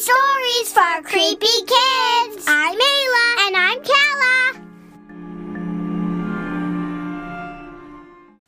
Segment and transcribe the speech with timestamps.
[0.00, 2.46] stories for creepy kids.
[2.48, 3.26] I'm Ayla.
[3.46, 4.36] And I'm Kala.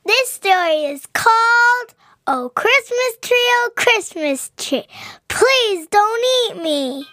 [0.03, 1.93] This story is called
[2.25, 4.87] Oh Christmas Tree, Oh Christmas Tree.
[5.27, 7.05] Please don't eat me.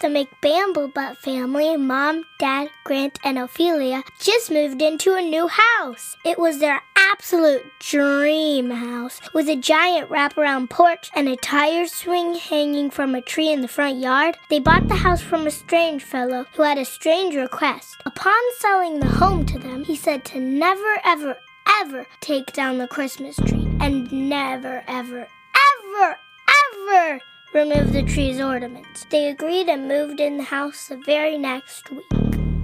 [0.00, 6.16] The McBamblebutt family, Mom, Dad, Grant, and Ophelia, just moved into a new house.
[6.24, 12.34] It was their absolute dream house with a giant wraparound porch and a tire swing
[12.36, 14.38] hanging from a tree in the front yard.
[14.48, 17.96] They bought the house from a strange fellow who had a strange request.
[18.06, 21.36] Upon selling the home to them, he said to never, ever,
[21.82, 27.20] ever take down the Christmas tree and never, ever, ever, ever
[27.52, 29.06] remove the tree's ornaments.
[29.10, 32.04] They agreed and moved in the house the very next week.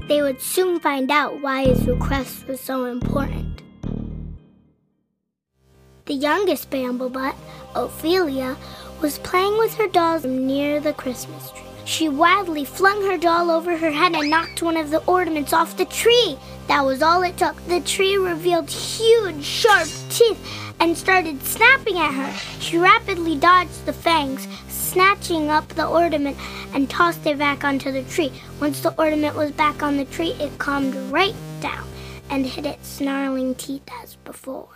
[0.08, 3.62] They would soon find out why his request was so important.
[6.04, 7.34] The youngest Bamblebutt,
[7.74, 8.56] Ophelia,
[9.02, 11.62] was playing with her dolls near the Christmas tree.
[11.84, 15.76] She wildly flung her doll over her head and knocked one of the ornaments off
[15.76, 16.36] the tree.
[16.68, 17.56] That was all it took.
[17.66, 22.32] The tree revealed huge, sharp teeth and started snapping at her.
[22.60, 26.36] She rapidly dodged the fangs, snatching up the ornament
[26.74, 28.32] and tossed it back onto the tree.
[28.60, 31.86] Once the ornament was back on the tree, it calmed right down
[32.30, 34.68] and hid its snarling teeth as before.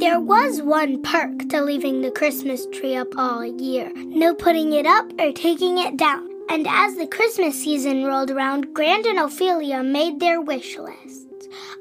[0.00, 4.86] There was one perk to leaving the Christmas tree up all year no putting it
[4.86, 6.28] up or taking it down.
[6.48, 11.29] And as the Christmas season rolled around, Grant and Ophelia made their wish lists.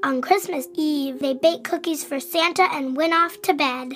[0.04, 3.94] On Christmas Eve, they baked cookies for Santa and went off to bed.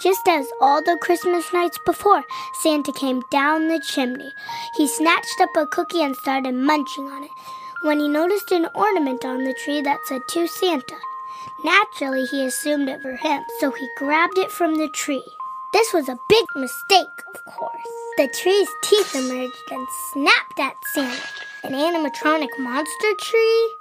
[0.00, 2.22] Just as all the Christmas nights before,
[2.62, 4.30] Santa came down the chimney.
[4.76, 7.30] He snatched up a cookie and started munching on it
[7.82, 10.96] when he noticed an ornament on the tree that said to Santa.
[11.64, 15.24] Naturally, he assumed it for him, so he grabbed it from the tree.
[15.72, 17.72] This was a big mistake, of course.
[18.16, 21.47] The tree's teeth emerged and snapped at Santa.
[21.64, 23.74] An animatronic monster tree?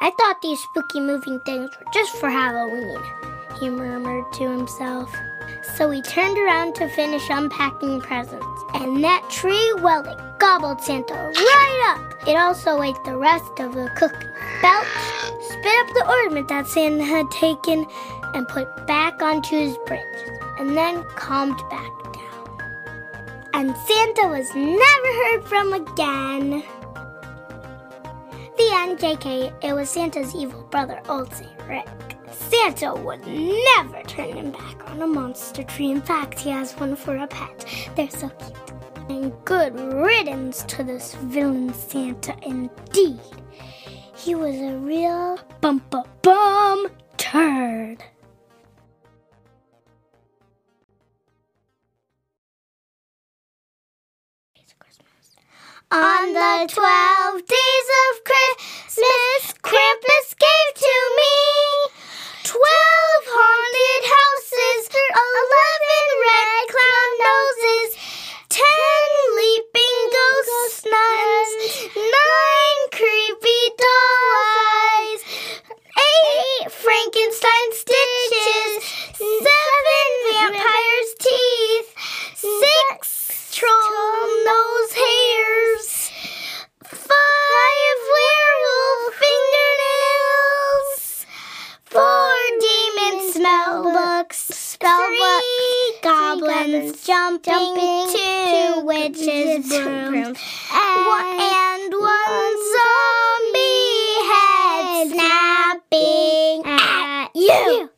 [0.00, 3.00] I thought these spooky moving things were just for Halloween,
[3.60, 5.14] he murmured to himself.
[5.76, 8.64] So he turned around to finish unpacking presents.
[8.74, 12.28] And that tree, well, it gobbled Santa right up.
[12.28, 14.26] It also ate the rest of the cookie.
[14.60, 17.86] Belched, spit up the ornament that Santa had taken,
[18.34, 23.50] and put back onto his branches, and then calmed back down.
[23.54, 26.64] And Santa was never heard from again.
[28.64, 29.52] The end, JK.
[29.62, 31.86] It was Santa's evil brother, Old Saint Rick.
[32.32, 35.90] Santa would never turn him back on a monster tree.
[35.90, 37.66] In fact, he has one for a pet.
[37.94, 39.10] They're so cute.
[39.10, 43.20] And good riddance to this villain Santa indeed.
[44.16, 45.82] He was a real bum
[46.22, 46.88] bum
[47.18, 48.02] turd.
[55.90, 57.63] On the twelfth days
[94.84, 97.74] spell three goblins jumping,
[98.12, 100.38] two witches brooms,
[100.72, 103.64] and, and one zombie
[104.28, 107.88] head snapping at you.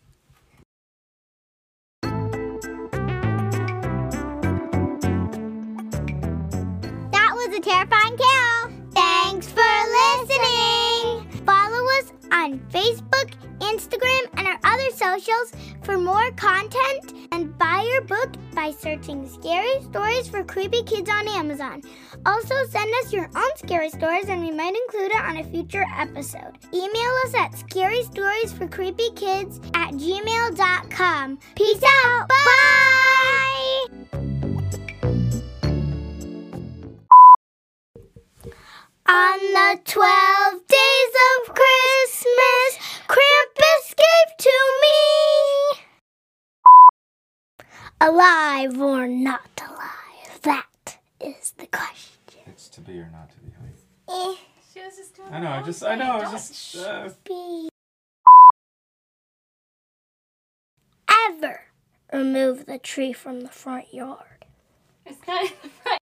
[7.10, 8.70] That was a terrifying tale.
[8.92, 11.28] Thanks for listening.
[11.44, 15.52] Follow us on Facebook, Instagram, and our other socials
[15.86, 21.28] for more content and buy your book by searching Scary Stories for Creepy Kids on
[21.28, 21.80] Amazon.
[22.26, 25.84] Also, send us your own scary stories and we might include it on a future
[25.96, 26.58] episode.
[26.74, 31.38] Email us at scarystoriesforcreepykids at gmail.com.
[31.54, 32.28] Peace out.
[32.28, 33.86] Bye.
[39.08, 42.15] On the twelve days of Christmas,
[48.00, 50.40] Alive or not alive?
[50.42, 52.40] That is the question.
[52.46, 53.52] It's to be or not to be.
[53.60, 53.74] Like,
[54.08, 54.34] Eh,
[54.72, 55.48] She was just doing I know.
[55.50, 55.82] I just.
[55.84, 56.12] I know.
[56.12, 56.76] I Don't- just.
[56.76, 57.68] Uh, be
[61.28, 61.62] Ever
[62.12, 64.44] remove the tree from the front yard.
[65.04, 66.02] It's not in the front